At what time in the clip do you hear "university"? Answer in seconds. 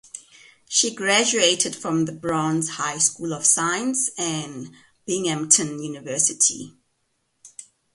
5.79-6.73